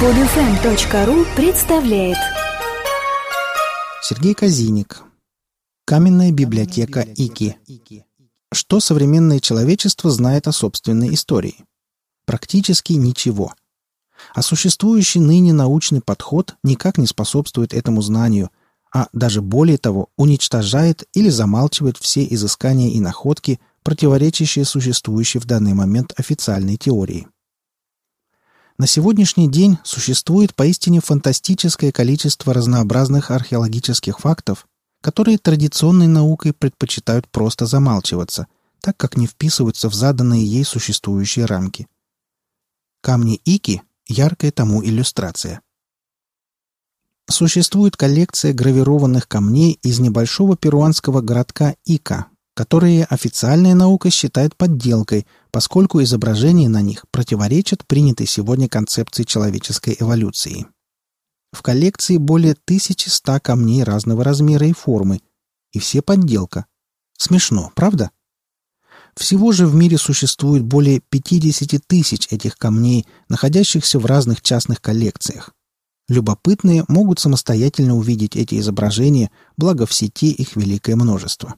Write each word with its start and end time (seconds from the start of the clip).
Подфм.ру 0.00 1.24
представляет 1.36 2.18
Сергей 4.02 4.34
Казиник 4.34 5.02
Каменная 5.84 6.32
библиотека 6.32 7.02
Ики 7.02 7.56
Что 8.52 8.80
современное 8.80 9.38
человечество 9.38 10.10
знает 10.10 10.48
о 10.48 10.52
собственной 10.52 11.14
истории? 11.14 11.64
Практически 12.26 12.94
ничего. 12.94 13.54
А 14.34 14.42
существующий 14.42 15.20
ныне 15.20 15.52
научный 15.52 16.00
подход 16.00 16.56
никак 16.64 16.98
не 16.98 17.06
способствует 17.06 17.72
этому 17.72 18.02
знанию, 18.02 18.50
а 18.92 19.06
даже 19.12 19.42
более 19.42 19.78
того, 19.78 20.08
уничтожает 20.16 21.04
или 21.12 21.28
замалчивает 21.28 21.98
все 21.98 22.26
изыскания 22.28 22.90
и 22.90 22.98
находки, 22.98 23.60
противоречащие 23.84 24.64
существующей 24.64 25.38
в 25.38 25.44
данный 25.44 25.74
момент 25.74 26.12
официальной 26.16 26.76
теории. 26.76 27.28
На 28.76 28.88
сегодняшний 28.88 29.48
день 29.48 29.78
существует 29.84 30.56
поистине 30.56 31.00
фантастическое 31.00 31.92
количество 31.92 32.52
разнообразных 32.52 33.30
археологических 33.30 34.18
фактов, 34.18 34.66
которые 35.00 35.38
традиционной 35.38 36.08
наукой 36.08 36.52
предпочитают 36.52 37.28
просто 37.28 37.66
замалчиваться, 37.66 38.48
так 38.80 38.96
как 38.96 39.16
не 39.16 39.28
вписываются 39.28 39.88
в 39.88 39.94
заданные 39.94 40.44
ей 40.44 40.64
существующие 40.64 41.44
рамки. 41.44 41.86
Камни 43.00 43.40
Ики– 43.44 43.82
яркая 44.08 44.50
тому 44.50 44.84
иллюстрация. 44.84 45.60
Существует 47.30 47.96
коллекция 47.96 48.52
гравированных 48.52 49.28
камней 49.28 49.78
из 49.82 50.00
небольшого 50.00 50.56
перуанского 50.56 51.20
городка 51.20 51.76
Ика, 51.84 52.26
которые 52.54 53.04
официальная 53.04 53.74
наука 53.74 54.10
считает 54.10 54.56
подделкой, 54.56 55.26
поскольку 55.54 56.02
изображения 56.02 56.68
на 56.68 56.82
них 56.82 57.04
противоречат 57.12 57.86
принятой 57.86 58.26
сегодня 58.26 58.68
концепции 58.68 59.22
человеческой 59.22 59.96
эволюции. 60.00 60.66
В 61.52 61.62
коллекции 61.62 62.16
более 62.16 62.54
1100 62.54 63.38
камней 63.38 63.84
разного 63.84 64.24
размера 64.24 64.66
и 64.66 64.72
формы, 64.72 65.20
и 65.70 65.78
все 65.78 66.02
подделка. 66.02 66.66
Смешно, 67.16 67.70
правда? 67.76 68.10
Всего 69.14 69.52
же 69.52 69.68
в 69.68 69.76
мире 69.76 69.96
существует 69.96 70.64
более 70.64 70.98
50 70.98 71.86
тысяч 71.86 72.26
этих 72.32 72.58
камней, 72.58 73.06
находящихся 73.28 74.00
в 74.00 74.06
разных 74.06 74.42
частных 74.42 74.80
коллекциях. 74.80 75.52
Любопытные 76.08 76.84
могут 76.88 77.20
самостоятельно 77.20 77.94
увидеть 77.96 78.34
эти 78.34 78.58
изображения, 78.58 79.30
благо 79.56 79.86
в 79.86 79.94
сети 79.94 80.32
их 80.32 80.56
великое 80.56 80.96
множество. 80.96 81.54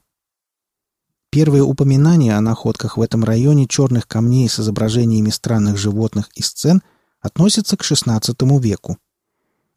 Первые 1.36 1.64
упоминания 1.64 2.34
о 2.34 2.40
находках 2.40 2.96
в 2.96 3.02
этом 3.02 3.22
районе 3.22 3.68
черных 3.68 4.08
камней 4.08 4.48
с 4.48 4.58
изображениями 4.58 5.28
странных 5.28 5.76
животных 5.76 6.30
и 6.34 6.40
сцен 6.40 6.80
относятся 7.20 7.76
к 7.76 7.82
XVI 7.82 8.58
веку. 8.58 8.96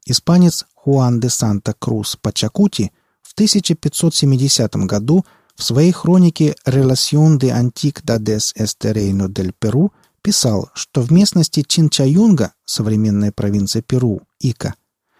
Испанец 0.06 0.64
Хуан 0.74 1.20
де 1.20 1.28
Санта-Крус 1.28 2.16
Пачакути 2.16 2.92
в 3.20 3.34
1570 3.34 4.74
году 4.86 5.26
в 5.54 5.62
своей 5.62 5.92
хронике 5.92 6.56
«Relación 6.64 7.38
de 7.38 7.50
Antiquidades 7.50 8.54
este 8.56 8.94
Reino 8.94 9.28
del 9.28 9.52
Perú» 9.52 9.90
писал, 10.22 10.70
что 10.72 11.02
в 11.02 11.12
местности 11.12 11.62
Чинчаюнга, 11.68 12.54
современная 12.64 13.32
провинция 13.32 13.82
Перу, 13.82 14.22
Ика, 14.38 14.76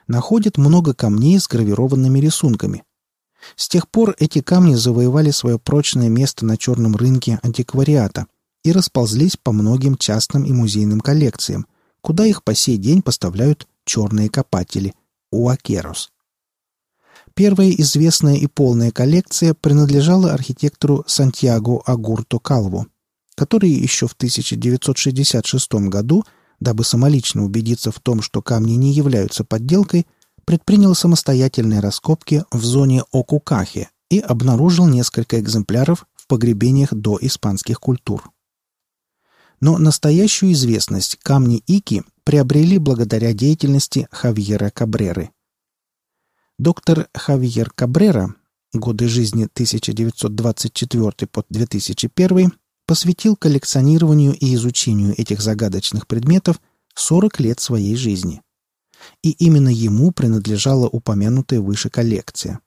находят 0.07 0.57
много 0.57 0.95
камней 0.95 1.39
с 1.39 1.47
гравированными 1.47 2.19
рисунками– 2.19 2.83
с 3.57 3.69
тех 3.69 3.89
пор 3.89 4.15
эти 4.19 4.41
камни 4.41 4.75
завоевали 4.75 5.31
свое 5.31 5.59
прочное 5.59 6.09
место 6.09 6.45
на 6.45 6.57
черном 6.57 6.97
рынке 6.97 7.39
антиквариата 7.43 8.27
и 8.65 8.73
расползлись 8.73 9.37
по 9.37 9.53
многим 9.53 9.97
частным 9.97 10.45
и 10.45 10.53
музейным 10.53 11.01
коллекциям, 11.01 11.67
куда 12.01 12.27
их 12.27 12.45
по 12.45 12.55
сей 12.55 12.77
день 12.77 13.03
поставляют 13.03 13.67
черные 13.85 14.29
копатели– 14.29 14.95
уакерос. 15.33 16.11
Первая 17.35 17.71
известная 17.71 18.37
и 18.37 18.47
полная 18.47 18.91
коллекция 18.91 19.55
принадлежала 19.55 20.33
архитектору 20.33 21.05
Сантьяго 21.07 21.81
Агурто 21.87 22.39
Калву, 22.39 22.87
который 23.35 23.71
еще 23.71 24.07
в 24.07 24.13
1966 24.13 25.73
году, 25.89 26.25
дабы 26.59 26.85
самолично 26.85 27.45
убедиться 27.45 27.91
в 27.93 28.01
том, 28.01 28.21
что 28.21 28.43
камни 28.43 28.75
не 28.75 28.93
являются 28.93 29.45
подделкой– 29.45 30.07
предпринял 30.51 30.97
самостоятельные 30.97 31.79
раскопки 31.79 32.45
в 32.51 32.65
зоне 32.65 33.05
Окукахи 33.13 33.89
и 34.09 34.19
обнаружил 34.19 34.89
несколько 34.89 35.39
экземпляров 35.39 36.09
в 36.17 36.27
погребениях 36.27 36.93
до 36.93 37.17
испанских 37.21 37.79
культур. 37.79 38.33
Но 39.61 39.79
настоящую 39.79 40.51
известность 40.51 41.19
камни 41.23 41.63
Ики 41.69 42.03
приобрели 42.25 42.79
благодаря 42.79 43.33
деятельности 43.33 44.09
Хавьера 44.11 44.71
Кабреры. 44.71 45.31
Доктор 46.59 47.07
Хавьер 47.15 47.71
Кабрера, 47.71 48.35
годы 48.73 49.07
жизни 49.07 49.45
1924 49.45 51.29
по 51.31 51.45
2001, 51.49 52.53
посвятил 52.87 53.37
коллекционированию 53.37 54.33
и 54.33 54.57
изучению 54.57 55.15
этих 55.17 55.43
загадочных 55.43 56.09
предметов 56.09 56.61
40 56.97 57.39
лет 57.39 57.61
своей 57.61 57.95
жизни– 57.95 58.43
и 59.23 59.31
именно 59.31 59.69
ему 59.69 60.13
принадлежала 60.13 60.89
упомянутая 60.89 61.61
выше 61.61 61.91
коллекция. 61.91 62.61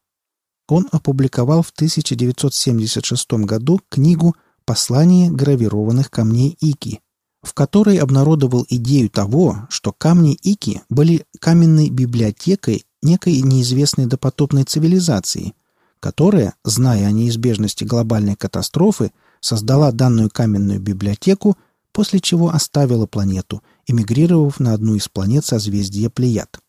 Он 0.67 0.88
опубликовал 0.91 1.61
в 1.61 1.71
1976 1.71 3.31
году 3.45 3.81
книгу 3.89 4.35
«Послание 4.66 5.29
гравированных 5.29 6.09
камней 6.09 6.57
Ики», 6.61 7.01
в 7.41 7.53
которой 7.53 7.97
обнародовал 7.97 8.66
идею 8.69 9.09
того, 9.09 9.67
что 9.69 9.91
камни 9.91 10.33
Ики 10.41 10.81
были 10.89 11.25
каменной 11.39 11.89
библиотекой 11.89 12.85
некой 13.01 13.41
неизвестной 13.41 14.05
допотопной 14.05 14.63
цивилизации, 14.63 15.53
которая, 16.00 16.55
зная 16.63 17.07
о 17.07 17.11
неизбежности 17.11 17.83
глобальной 17.83 18.35
катастрофы, 18.35 19.11
создала 19.41 19.91
данную 19.91 20.29
каменную 20.29 20.79
библиотеку, 20.79 21.57
после 21.93 22.19
чего 22.19 22.49
оставила 22.49 23.05
планету– 23.05 23.63
эмигрировав 23.87 24.59
на 24.59 24.73
одну 24.73 24.95
из 24.95 25.07
планет 25.07 25.45
созвездия 25.45 26.09
Плеяд. 26.09 26.59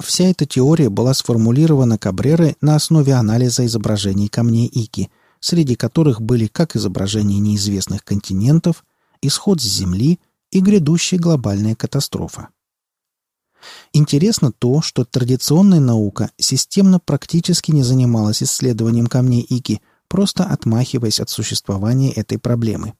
Вся 0.00 0.24
эта 0.24 0.46
теория 0.46 0.90
была 0.90 1.12
сформулирована 1.14 1.98
Кабрерой 1.98 2.56
на 2.60 2.76
основе 2.76 3.14
анализа 3.14 3.66
изображений 3.66 4.28
камней 4.28 4.66
Ики, 4.66 5.10
среди 5.40 5.74
которых 5.74 6.20
были 6.20 6.46
как 6.46 6.76
изображения 6.76 7.38
неизвестных 7.38 8.04
континентов, 8.04 8.84
исход 9.22 9.60
с 9.60 9.64
Земли 9.64 10.20
и 10.50 10.60
грядущая 10.60 11.18
глобальная 11.18 11.74
катастрофа. 11.74 12.48
Интересно 13.92 14.52
то, 14.52 14.82
что 14.82 15.04
традиционная 15.04 15.80
наука 15.80 16.30
системно 16.38 17.00
практически 17.00 17.72
не 17.72 17.82
занималась 17.82 18.42
исследованием 18.42 19.08
камней 19.08 19.42
Ики, 19.42 19.80
просто 20.06 20.44
отмахиваясь 20.44 21.18
от 21.18 21.28
существования 21.28 22.12
этой 22.12 22.38
проблемы 22.38 22.94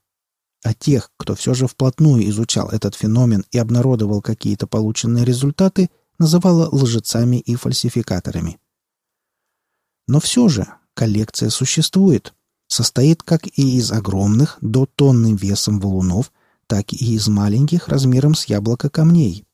а 0.62 0.74
тех, 0.74 1.10
кто 1.16 1.34
все 1.34 1.54
же 1.54 1.66
вплотную 1.66 2.28
изучал 2.28 2.68
этот 2.68 2.94
феномен 2.94 3.44
и 3.50 3.58
обнародовал 3.58 4.20
какие-то 4.20 4.66
полученные 4.66 5.24
результаты, 5.24 5.90
называла 6.18 6.68
лжецами 6.70 7.36
и 7.36 7.54
фальсификаторами. 7.54 8.58
Но 10.08 10.20
все 10.20 10.48
же 10.48 10.66
коллекция 10.94 11.50
существует, 11.50 12.34
состоит 12.66 13.22
как 13.22 13.46
и 13.46 13.76
из 13.76 13.92
огромных 13.92 14.58
до 14.60 14.86
тонны 14.86 15.34
весом 15.34 15.80
валунов, 15.80 16.32
так 16.66 16.92
и 16.92 17.14
из 17.14 17.28
маленьких 17.28 17.88
размером 17.88 18.34
с 18.34 18.46
яблоко 18.46 18.90
камней. 18.90 19.44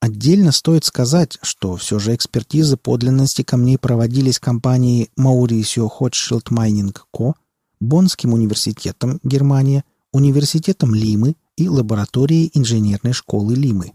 Отдельно 0.00 0.50
стоит 0.50 0.86
сказать, 0.86 1.38
что 1.42 1.76
все 1.76 1.98
же 1.98 2.14
экспертизы 2.14 2.78
подлинности 2.78 3.42
камней 3.42 3.76
проводились 3.76 4.38
компанией 4.38 5.10
Mauricio 5.18 5.88
Hochschild 5.88 6.44
Mining 6.50 6.96
Co., 7.14 7.34
Боннским 7.80 8.32
университетом, 8.32 9.20
Германия, 9.22 9.84
университетом 10.12 10.94
Лимы 10.94 11.36
и 11.56 11.68
лабораторией 11.68 12.50
инженерной 12.54 13.12
школы 13.12 13.54
Лимы. 13.54 13.92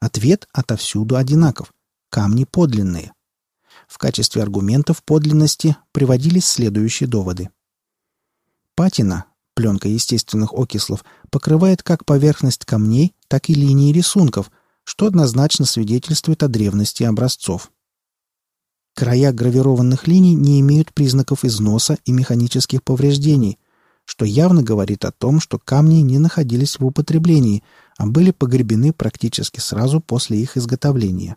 Ответ 0.00 0.48
отовсюду 0.52 1.16
одинаков– 1.16 1.72
камни 2.10 2.44
подлинные. 2.44 3.12
В 3.88 3.98
качестве 3.98 4.42
аргументов 4.42 5.02
подлинности 5.04 5.76
приводились 5.92 6.46
следующие 6.46 7.08
доводы. 7.08 7.50
Патина, 8.74 9.26
пленка 9.54 9.88
естественных 9.88 10.52
окислов, 10.54 11.04
покрывает 11.30 11.82
как 11.82 12.04
поверхность 12.04 12.64
камней, 12.64 13.14
так 13.28 13.48
и 13.50 13.54
линии 13.54 13.92
рисунков, 13.92 14.50
что 14.84 15.06
однозначно 15.06 15.66
свидетельствует 15.66 16.42
о 16.42 16.48
древности 16.48 17.02
образцов. 17.04 17.70
Края 18.94 19.32
гравированных 19.32 20.06
линий 20.06 20.34
не 20.34 20.60
имеют 20.60 20.92
признаков 20.92 21.44
износа 21.44 21.98
и 22.04 22.12
механических 22.12 22.82
повреждений, 22.82 23.58
что 24.12 24.26
явно 24.26 24.62
говорит 24.62 25.06
о 25.06 25.10
том, 25.10 25.40
что 25.40 25.58
камни 25.58 26.02
не 26.02 26.18
находились 26.18 26.78
в 26.78 26.84
употреблении, 26.84 27.64
а 27.96 28.04
были 28.04 28.30
погребены 28.30 28.92
практически 28.92 29.58
сразу 29.58 30.00
после 30.02 30.38
их 30.38 30.58
изготовления. 30.58 31.36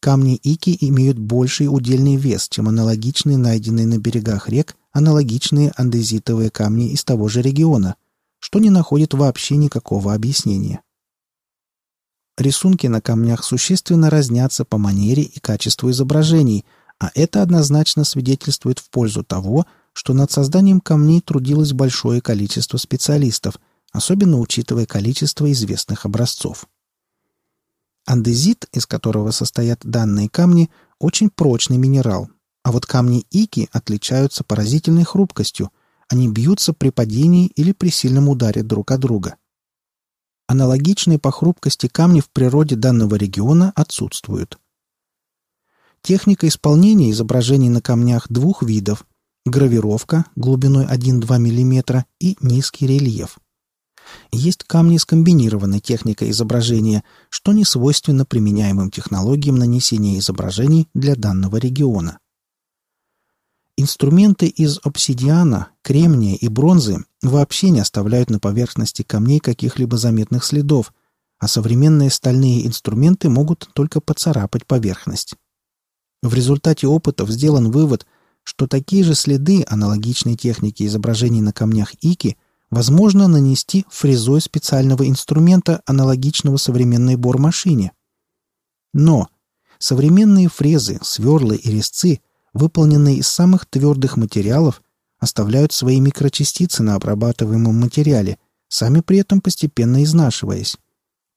Камни 0.00 0.36
Ики 0.36 0.74
имеют 0.80 1.18
больший 1.18 1.66
удельный 1.66 2.16
вес, 2.16 2.48
чем 2.48 2.66
аналогичные 2.66 3.36
найденные 3.36 3.86
на 3.86 3.98
берегах 3.98 4.48
рек 4.48 4.74
аналогичные 4.92 5.70
андезитовые 5.76 6.48
камни 6.48 6.92
из 6.92 7.04
того 7.04 7.28
же 7.28 7.42
региона, 7.42 7.96
что 8.38 8.58
не 8.58 8.70
находит 8.70 9.12
вообще 9.12 9.56
никакого 9.56 10.14
объяснения. 10.14 10.80
рисунки 12.38 12.86
на 12.86 13.02
камнях 13.02 13.44
существенно 13.44 14.08
разнятся 14.08 14.64
по 14.64 14.78
манере 14.78 15.24
и 15.24 15.40
качеству 15.40 15.90
изображений, 15.90 16.64
а 16.98 17.10
это 17.14 17.42
однозначно 17.42 18.04
свидетельствует 18.04 18.78
в 18.78 18.88
пользу 18.88 19.22
того, 19.22 19.66
что 19.98 20.14
над 20.14 20.30
созданием 20.30 20.80
камней 20.80 21.20
трудилось 21.20 21.72
большое 21.72 22.20
количество 22.20 22.76
специалистов, 22.76 23.58
особенно 23.90 24.38
учитывая 24.38 24.86
количество 24.86 25.50
известных 25.50 26.06
образцов. 26.06 26.68
Андезит, 28.06 28.68
из 28.72 28.86
которого 28.86 29.32
состоят 29.32 29.80
данные 29.82 30.28
камни, 30.28 30.70
очень 31.00 31.30
прочный 31.30 31.78
минерал, 31.78 32.30
а 32.62 32.70
вот 32.70 32.86
камни 32.86 33.26
ики 33.32 33.68
отличаются 33.72 34.44
поразительной 34.44 35.02
хрупкостью, 35.02 35.72
они 36.08 36.28
бьются 36.28 36.72
при 36.72 36.90
падении 36.90 37.48
или 37.56 37.72
при 37.72 37.88
сильном 37.88 38.28
ударе 38.28 38.62
друг 38.62 38.92
от 38.92 39.00
друга. 39.00 39.34
Аналогичные 40.46 41.18
по 41.18 41.32
хрупкости 41.32 41.88
камни 41.88 42.20
в 42.20 42.30
природе 42.30 42.76
данного 42.76 43.16
региона 43.16 43.72
отсутствуют. 43.74 44.60
Техника 46.02 46.46
исполнения 46.46 47.10
изображений 47.10 47.68
на 47.68 47.82
камнях 47.82 48.28
двух 48.28 48.62
видов– 48.62 49.04
гравировка 49.50 50.24
глубиной 50.36 50.86
1-2 50.86 51.38
мм 51.38 52.04
и 52.20 52.36
низкий 52.40 52.86
рельеф. 52.86 53.38
Есть 54.32 54.64
камни 54.64 54.96
с 54.96 55.04
комбинированной 55.04 55.80
техникой 55.80 56.30
изображения, 56.30 57.04
что 57.30 57.52
не 57.52 57.64
свойственно 57.64 58.24
применяемым 58.24 58.90
технологиям 58.90 59.56
нанесения 59.56 60.18
изображений 60.18 60.88
для 60.94 61.14
данного 61.14 61.56
региона. 61.56 62.18
Инструменты 63.76 64.46
из 64.48 64.80
обсидиана, 64.82 65.68
кремния 65.82 66.34
и 66.34 66.48
бронзы 66.48 67.04
вообще 67.22 67.70
не 67.70 67.80
оставляют 67.80 68.28
на 68.28 68.40
поверхности 68.40 69.02
камней 69.02 69.38
каких-либо 69.38 69.96
заметных 69.96 70.44
следов, 70.44 70.92
а 71.38 71.46
современные 71.46 72.10
стальные 72.10 72.66
инструменты 72.66 73.28
могут 73.28 73.70
только 73.74 74.00
поцарапать 74.00 74.66
поверхность. 74.66 75.36
В 76.22 76.34
результате 76.34 76.88
опытов 76.88 77.30
сделан 77.30 77.70
вывод, 77.70 78.04
что 78.48 78.66
такие 78.66 79.04
же 79.04 79.14
следы 79.14 79.62
аналогичной 79.68 80.34
техники 80.34 80.82
изображений 80.86 81.42
на 81.42 81.52
камнях 81.52 81.92
Ики 82.00 82.38
возможно 82.70 83.28
нанести 83.28 83.84
фрезой 83.90 84.40
специального 84.40 85.06
инструмента, 85.06 85.82
аналогичного 85.84 86.56
современной 86.56 87.16
бормашине. 87.16 87.92
Но 88.94 89.28
современные 89.78 90.48
фрезы, 90.48 90.98
сверлы 91.02 91.56
и 91.56 91.70
резцы 91.70 92.22
выполненные 92.54 93.16
из 93.16 93.28
самых 93.28 93.66
твердых 93.66 94.16
материалов, 94.16 94.80
оставляют 95.18 95.74
свои 95.74 96.00
микрочастицы 96.00 96.82
на 96.82 96.94
обрабатываемом 96.94 97.78
материале, 97.78 98.38
сами 98.68 99.00
при 99.00 99.18
этом 99.18 99.42
постепенно 99.42 100.02
изнашиваясь. 100.02 100.78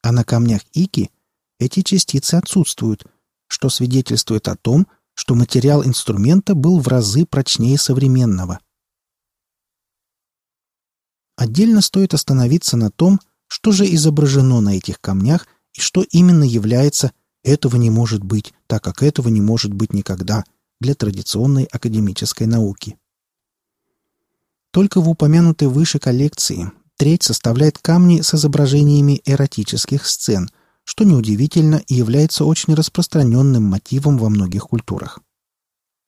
А 0.01 0.13
на 0.13 0.23
камнях 0.23 0.61
ики 0.71 1.11
эти 1.59 1.81
частицы 1.81 2.35
отсутствуют, 2.35 3.05
что 3.47 3.67
свидетельствует 3.67 4.47
о 4.47 4.55
том, 4.55 4.87
что 5.21 5.35
материал 5.35 5.85
инструмента 5.85 6.55
был 6.55 6.79
в 6.79 6.87
разы 6.87 7.27
прочнее 7.27 7.77
современного. 7.77 8.59
Отдельно 11.35 11.81
стоит 11.81 12.15
остановиться 12.15 12.75
на 12.75 12.89
том, 12.89 13.19
что 13.45 13.71
же 13.71 13.85
изображено 13.85 14.61
на 14.61 14.77
этих 14.77 14.99
камнях 14.99 15.45
и 15.73 15.79
что 15.79 16.01
именно 16.01 16.43
является 16.43 17.11
«этого 17.43 17.75
не 17.75 17.91
может 17.91 18.23
быть, 18.23 18.51
так 18.65 18.83
как 18.83 19.03
этого 19.03 19.29
не 19.29 19.41
может 19.41 19.71
быть 19.71 19.93
никогда», 19.93 20.43
для 20.79 20.95
традиционной 20.95 21.65
академической 21.65 22.47
науки. 22.47 22.97
Только 24.71 25.01
в 25.01 25.07
упомянутой 25.07 25.67
выше 25.67 25.99
коллекции 25.99 26.71
треть 26.97 27.21
составляет 27.21 27.77
камни 27.77 28.21
с 28.21 28.33
изображениями 28.33 29.21
эротических 29.25 30.07
сцен, 30.07 30.49
что 30.83 31.03
неудивительно 31.03 31.81
и 31.87 31.93
является 31.93 32.45
очень 32.45 32.73
распространенным 32.73 33.63
мотивом 33.63 34.17
во 34.17 34.29
многих 34.29 34.63
культурах. 34.69 35.19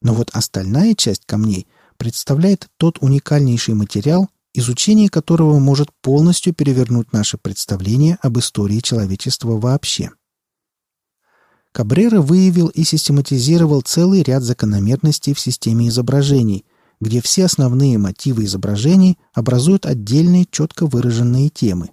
Но 0.01 0.13
вот 0.13 0.29
остальная 0.33 0.95
часть 0.95 1.25
камней 1.25 1.67
представляет 1.97 2.67
тот 2.77 2.97
уникальнейший 2.99 3.75
материал, 3.75 4.29
изучение 4.53 5.09
которого 5.09 5.59
может 5.59 5.89
полностью 6.01 6.53
перевернуть 6.53 7.13
наше 7.13 7.37
представление 7.37 8.17
об 8.21 8.37
истории 8.39 8.79
человечества 8.79 9.57
вообще– 9.59 10.11
Кабрера 11.73 12.21
выявил 12.21 12.67
и 12.67 12.83
систематизировал 12.83 13.81
целый 13.81 14.21
ряд 14.21 14.43
закономерностей 14.43 15.33
в 15.33 15.39
системе 15.39 15.87
изображений, 15.87 16.65
где 17.01 17.19
все 17.19 17.45
основные 17.45 17.97
мотивы 17.97 18.45
изображений 18.45 19.17
образуют 19.33 19.87
отдельные 19.87 20.45
четко 20.49 20.85
выраженные 20.85 21.49
темы. 21.49 21.89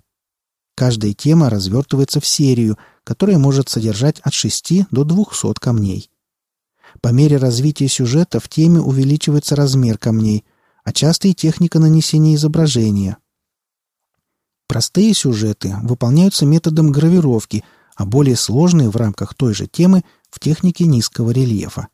Каждая 0.81 1.13
тема 1.13 1.51
развертывается 1.51 2.21
в 2.21 2.27
серию, 2.27 2.79
которая 3.05 3.37
может 3.37 3.69
содержать 3.69 4.19
от 4.21 4.33
6 4.33 4.87
до 4.91 5.05
200 5.05 5.61
камней. 5.61 6.11
По 7.03 7.09
мере 7.09 7.37
развития 7.37 7.87
сюжета 7.87 8.41
в 8.41 8.49
теме 8.49 8.81
увеличивается 8.81 9.57
размер 9.57 9.99
камней, 9.99 10.47
а 10.83 10.95
часто 10.95 11.29
и 11.29 11.35
техника 11.35 11.79
нанесения 11.81 12.35
изображения. 12.35 13.19
Простые 14.69 15.13
сюжеты 15.13 15.77
выполняются 15.83 16.47
методом 16.47 16.91
гравировки– 16.93 17.63
а 17.97 18.07
более 18.07 18.37
сложные 18.37 18.89
в 18.89 18.97
рамках 18.97 19.35
той 19.35 19.53
же 19.53 19.67
темы 19.67 20.05
в 20.31 20.41
технике 20.41 20.87
низкого 20.87 21.33
рельефа. 21.33 21.89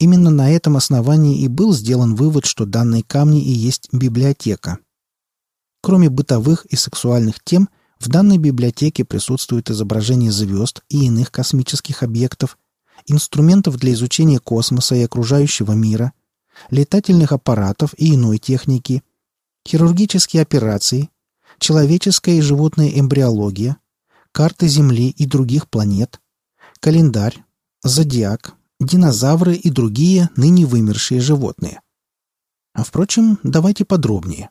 Именно 0.00 0.30
на 0.30 0.50
этом 0.50 0.76
основании 0.76 1.42
и 1.42 1.46
был 1.46 1.72
сделан 1.72 2.16
вывод, 2.16 2.46
что 2.46 2.66
данные 2.66 3.04
камни 3.04 3.40
и 3.40 3.52
есть 3.52 3.88
библиотека. 3.92 4.78
Кроме 5.82 6.08
бытовых 6.10 6.64
и 6.64 6.74
сексуальных 6.74 7.36
тем, 7.44 7.68
в 8.04 8.08
данной 8.08 8.38
библиотеке 8.38 9.04
присутствуют 9.04 9.70
изображения 9.70 10.30
звезд 10.30 10.82
и 10.88 11.06
иных 11.06 11.32
космических 11.32 12.02
объектов, 12.02 12.58
инструментов 13.06 13.78
для 13.78 13.92
изучения 13.92 14.38
космоса 14.38 14.94
и 14.94 15.02
окружающего 15.02 15.72
мира, 15.72 16.12
летательных 16.70 17.32
аппаратов 17.32 17.94
и 17.96 18.14
иной 18.14 18.38
техники, 18.38 19.02
хирургические 19.66 20.42
операции, 20.42 21.08
человеческая 21.58 22.36
и 22.36 22.40
животная 22.40 22.88
эмбриология, 22.88 23.78
карты 24.32 24.68
Земли 24.68 25.08
и 25.08 25.24
других 25.26 25.68
планет, 25.68 26.20
календарь, 26.80 27.42
зодиак, 27.82 28.54
динозавры 28.80 29.54
и 29.54 29.70
другие 29.70 30.28
ныне 30.36 30.66
вымершие 30.66 31.20
животные. 31.20 31.80
А 32.74 32.84
впрочем, 32.84 33.38
давайте 33.42 33.84
подробнее. 33.84 34.50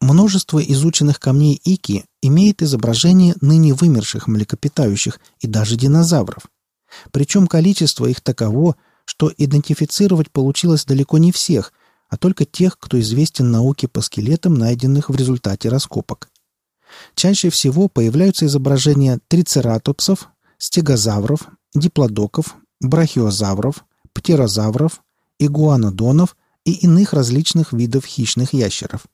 Множество 0.00 0.58
изученных 0.60 1.20
камней 1.20 1.60
Ики 1.62 2.06
имеет 2.22 2.62
изображение 2.62 3.34
ныне 3.42 3.74
вымерших 3.74 4.28
млекопитающих 4.28 5.20
и 5.40 5.46
даже 5.46 5.76
динозавров. 5.76 6.44
Причем 7.12 7.46
количество 7.46 8.06
их 8.06 8.22
таково, 8.22 8.76
что 9.04 9.30
идентифицировать 9.36 10.30
получилось 10.30 10.86
далеко 10.86 11.18
не 11.18 11.32
всех, 11.32 11.72
а 12.08 12.16
только 12.16 12.44
тех, 12.44 12.78
кто 12.78 12.98
известен 12.98 13.50
науке 13.50 13.88
по 13.88 14.00
скелетам, 14.00 14.54
найденных 14.54 15.10
в 15.10 15.16
результате 15.16 15.68
раскопок. 15.68 16.28
Чаще 17.14 17.50
всего 17.50 17.88
появляются 17.88 18.46
изображения 18.46 19.20
трицератопсов, 19.28 20.28
стегозавров, 20.58 21.48
диплодоков, 21.74 22.56
брахиозавров, 22.80 23.84
птерозавров, 24.12 25.02
игуанодонов 25.38 26.36
и 26.64 26.72
иных 26.72 27.12
различных 27.12 27.72
видов 27.72 28.06
хищных 28.06 28.54
ящеров. 28.54 29.06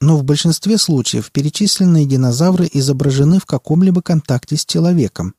Но 0.00 0.16
в 0.16 0.24
большинстве 0.24 0.78
случаев 0.78 1.30
перечисленные 1.30 2.06
динозавры 2.06 2.68
изображены 2.72 3.38
в 3.38 3.46
каком-либо 3.46 4.02
контакте 4.02 4.56
с 4.56 4.64
человеком. 4.64 5.34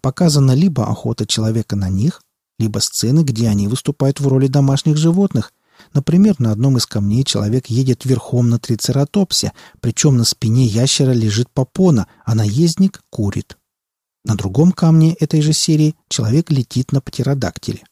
Показана 0.00 0.52
либо 0.52 0.86
охота 0.86 1.26
человека 1.26 1.76
на 1.76 1.90
них, 1.90 2.22
либо 2.58 2.78
сцены, 2.78 3.22
где 3.22 3.48
они 3.48 3.68
выступают 3.68 4.20
в 4.20 4.28
роли 4.28 4.46
домашних 4.46 4.96
животных– 4.96 5.52
Например, 5.92 6.34
на 6.38 6.52
одном 6.52 6.76
из 6.76 6.86
камней 6.86 7.24
человек 7.24 7.66
едет 7.66 8.04
верхом 8.04 8.48
на 8.50 8.58
трицератопсе, 8.58 9.52
причем 9.80 10.16
на 10.16 10.24
спине 10.24 10.64
ящера 10.64 11.12
лежит 11.12 11.50
попона, 11.50 12.08
а 12.24 12.34
наездник 12.34 13.02
курит. 13.10 13.58
На 14.24 14.36
другом 14.36 14.72
камне 14.72 15.14
этой 15.14 15.42
же 15.42 15.52
серии 15.52 15.94
человек 16.08 16.50
летит 16.50 16.92
на 16.92 17.00
птеродактиле. 17.00 17.84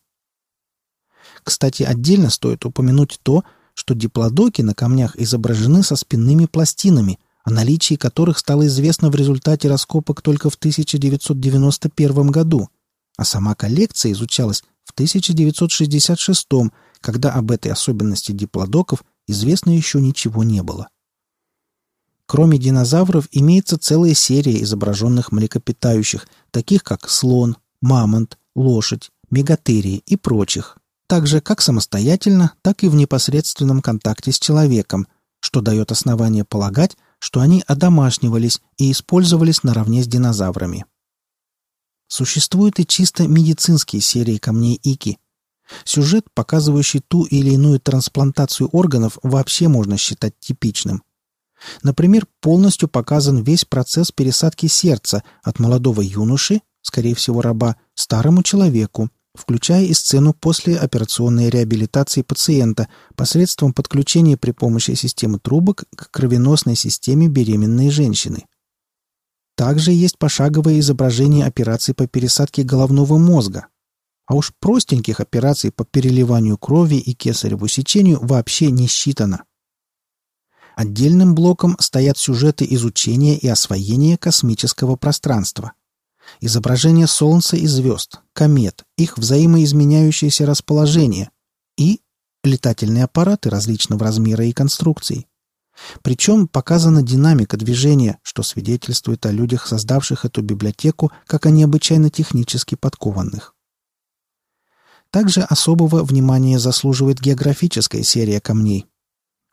Кстати, 1.44 1.82
отдельно 1.82 2.30
стоит 2.30 2.64
упомянуть 2.64 3.20
то, 3.22 3.44
что 3.74 3.94
диплодоки 3.94 4.62
на 4.62 4.74
камнях 4.74 5.16
изображены 5.16 5.82
со 5.82 5.96
спинными 5.96 6.46
пластинами, 6.46 7.18
о 7.44 7.50
наличии 7.50 7.96
которых 7.96 8.38
стало 8.38 8.66
известно 8.66 9.10
в 9.10 9.14
результате 9.14 9.68
раскопок 9.68 10.22
только 10.22 10.50
в 10.50 10.54
1991 10.54 12.26
году, 12.28 12.68
а 13.16 13.24
сама 13.24 13.54
коллекция 13.54 14.12
изучалась 14.12 14.62
в 14.84 14.92
1966 14.92 16.48
когда 17.02 17.32
об 17.32 17.50
этой 17.50 17.72
особенности 17.72 18.32
диплодоков 18.32 19.04
известно 19.26 19.70
еще 19.70 20.00
ничего 20.00 20.44
не 20.44 20.62
было. 20.62 20.88
Кроме 22.26 22.56
динозавров 22.56 23.28
имеется 23.32 23.76
целая 23.76 24.14
серия 24.14 24.62
изображенных 24.62 25.32
млекопитающих, 25.32 26.28
таких 26.50 26.82
как 26.82 27.10
слон, 27.10 27.56
мамонт, 27.82 28.38
лошадь, 28.54 29.10
мегатерии 29.30 30.02
и 30.06 30.16
прочих, 30.16 30.78
так 31.12 31.26
же 31.26 31.42
как 31.42 31.60
самостоятельно, 31.60 32.54
так 32.62 32.82
и 32.84 32.88
в 32.88 32.94
непосредственном 32.94 33.82
контакте 33.82 34.32
с 34.32 34.38
человеком, 34.38 35.06
что 35.40 35.60
дает 35.60 35.92
основание 35.92 36.42
полагать, 36.42 36.96
что 37.18 37.40
они 37.40 37.62
одомашнивались 37.66 38.62
и 38.78 38.90
использовались 38.90 39.62
наравне 39.62 40.02
с 40.02 40.06
динозаврами. 40.06 40.86
Существуют 42.08 42.80
и 42.80 42.86
чисто 42.86 43.28
медицинские 43.28 44.00
серии 44.00 44.38
камней 44.38 44.80
Ики. 44.82 45.18
Сюжет, 45.84 46.28
показывающий 46.32 47.00
ту 47.06 47.24
или 47.24 47.50
иную 47.50 47.78
трансплантацию 47.78 48.70
органов, 48.70 49.18
вообще 49.22 49.68
можно 49.68 49.98
считать 49.98 50.32
типичным. 50.40 51.02
Например, 51.82 52.26
полностью 52.40 52.88
показан 52.88 53.42
весь 53.42 53.66
процесс 53.66 54.12
пересадки 54.12 54.64
сердца 54.64 55.22
от 55.42 55.58
молодого 55.58 56.00
юноши, 56.00 56.62
скорее 56.80 57.14
всего 57.14 57.42
раба, 57.42 57.76
старому 57.94 58.42
человеку, 58.42 59.10
включая 59.34 59.84
и 59.84 59.94
сцену 59.94 60.34
после 60.34 60.76
операционной 60.76 61.48
реабилитации 61.48 62.22
пациента 62.22 62.88
посредством 63.16 63.72
подключения 63.72 64.36
при 64.36 64.50
помощи 64.50 64.92
системы 64.92 65.38
трубок 65.38 65.84
к 65.96 66.10
кровеносной 66.10 66.76
системе 66.76 67.28
беременной 67.28 67.90
женщины. 67.90 68.46
Также 69.56 69.92
есть 69.92 70.18
пошаговое 70.18 70.80
изображение 70.80 71.46
операций 71.46 71.94
по 71.94 72.06
пересадке 72.06 72.62
головного 72.62 73.18
мозга. 73.18 73.66
А 74.26 74.34
уж 74.34 74.52
простеньких 74.60 75.20
операций 75.20 75.72
по 75.72 75.84
переливанию 75.84 76.56
крови 76.56 76.96
и 76.96 77.12
кесареву 77.12 77.68
сечению 77.68 78.18
вообще 78.20 78.70
не 78.70 78.86
считано. 78.86 79.44
Отдельным 80.74 81.34
блоком 81.34 81.76
стоят 81.80 82.16
сюжеты 82.16 82.66
изучения 82.70 83.36
и 83.36 83.46
освоения 83.48 84.16
космического 84.16 84.96
пространства– 84.96 85.72
изображение 86.40 87.06
Солнца 87.06 87.56
и 87.56 87.66
звезд, 87.66 88.20
комет, 88.32 88.84
их 88.96 89.18
взаимоизменяющееся 89.18 90.46
расположение 90.46 91.30
и 91.76 92.00
летательные 92.44 93.04
аппараты 93.04 93.50
различного 93.50 94.04
размера 94.04 94.44
и 94.44 94.52
конструкций. 94.52 95.26
Причем 96.02 96.48
показана 96.48 97.02
динамика 97.02 97.56
движения, 97.56 98.18
что 98.22 98.42
свидетельствует 98.42 99.24
о 99.24 99.30
людях, 99.30 99.66
создавших 99.66 100.24
эту 100.24 100.42
библиотеку, 100.42 101.12
как 101.26 101.46
о 101.46 101.50
необычайно 101.50 102.10
технически 102.10 102.74
подкованных. 102.74 103.54
Также 105.10 105.42
особого 105.42 106.04
внимания 106.04 106.58
заслуживает 106.58 107.20
географическая 107.20 108.02
серия 108.02 108.40
камней. 108.40 108.86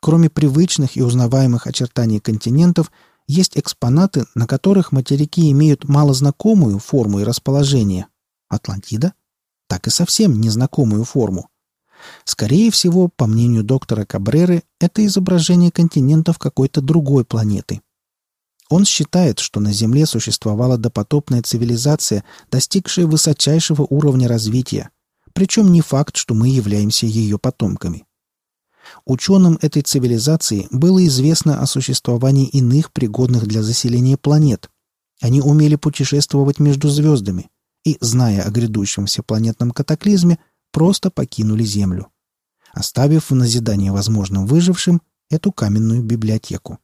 Кроме 0.00 0.30
привычных 0.30 0.96
и 0.96 1.02
узнаваемых 1.02 1.66
очертаний 1.66 2.20
континентов– 2.20 2.90
есть 3.30 3.56
экспонаты, 3.56 4.26
на 4.34 4.46
которых 4.46 4.92
материки 4.92 5.50
имеют 5.52 5.84
малознакомую 5.84 6.78
форму 6.78 7.20
и 7.20 7.24
расположение. 7.24 8.06
Атлантида? 8.48 9.14
Так 9.68 9.86
и 9.86 9.90
совсем 9.90 10.40
незнакомую 10.40 11.04
форму. 11.04 11.48
Скорее 12.24 12.70
всего, 12.70 13.08
по 13.08 13.26
мнению 13.26 13.62
доктора 13.62 14.04
Кабреры, 14.04 14.64
это 14.80 15.04
изображение 15.06 15.70
континентов 15.70 16.38
какой-то 16.38 16.80
другой 16.80 17.24
планеты. 17.24 17.82
Он 18.68 18.84
считает, 18.84 19.38
что 19.38 19.60
на 19.60 19.72
Земле 19.72 20.06
существовала 20.06 20.76
допотопная 20.76 21.42
цивилизация, 21.42 22.24
достигшая 22.50 23.06
высочайшего 23.06 23.86
уровня 23.88 24.28
развития, 24.28 24.90
причем 25.34 25.70
не 25.70 25.82
факт, 25.82 26.16
что 26.16 26.34
мы 26.34 26.48
являемся 26.48 27.06
ее 27.06 27.38
потомками. 27.38 28.06
Ученым 29.04 29.58
этой 29.60 29.82
цивилизации 29.82 30.68
было 30.70 31.04
известно 31.06 31.60
о 31.60 31.66
существовании 31.66 32.48
иных 32.48 32.92
пригодных 32.92 33.46
для 33.46 33.62
заселения 33.62 34.16
планет. 34.16 34.70
Они 35.20 35.40
умели 35.40 35.76
путешествовать 35.76 36.58
между 36.58 36.88
звездами 36.88 37.50
и, 37.84 37.98
зная 38.00 38.42
о 38.42 38.50
грядущем 38.50 39.06
всепланетном 39.06 39.70
катаклизме, 39.70 40.38
просто 40.72 41.10
покинули 41.10 41.64
Землю, 41.64 42.08
оставив 42.72 43.30
в 43.30 43.34
назидание 43.34 43.92
возможным 43.92 44.46
выжившим 44.46 45.02
эту 45.28 45.52
каменную 45.52 46.02
библиотеку. 46.02 46.78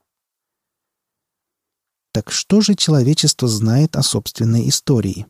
Так 2.13 2.31
что 2.31 2.61
же 2.63 2.75
человечество 2.75 3.47
знает 3.47 3.97
о 3.97 4.03
собственной 4.03 4.69
истории? 4.69 5.27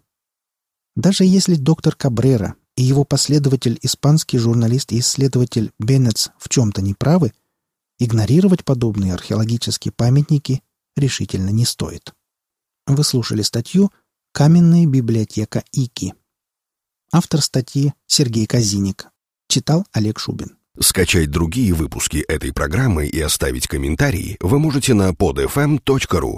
Даже 0.95 1.25
если 1.25 1.57
доктор 1.57 1.97
Кабрера 1.97 2.55
и 2.77 2.83
его 2.83 3.05
последователь, 3.05 3.79
испанский 3.83 4.39
журналист 4.39 4.93
и 4.93 5.01
исследователь 5.01 5.73
Беннетс 5.79 6.29
в 6.39 6.49
чем-то 6.49 6.83
неправы, 6.83 7.33
игнорировать 7.99 8.65
подобные 8.65 9.15
археологические 9.15 9.93
памятники 9.93 10.63
решительно 10.97 11.51
не 11.51 11.65
стоит. 11.65 12.13
Вы 12.87 13.03
слушали 13.03 13.43
статью 13.43 13.91
«Каменная 14.33 14.87
библиотека 14.87 15.65
Ики». 15.73 16.15
Автор 17.13 17.41
статьи 17.41 17.95
Сергей 18.07 18.47
Казиник. 18.47 19.09
Читал 19.49 19.87
Олег 19.93 20.19
Шубин. 20.19 20.57
Скачать 20.79 21.31
другие 21.31 21.73
выпуски 21.73 22.19
этой 22.19 22.53
программы 22.53 23.07
и 23.07 23.19
оставить 23.21 23.67
комментарии 23.67 24.37
вы 24.41 24.59
можете 24.59 24.93
на 24.93 25.11
podfm.ru. 25.11 26.35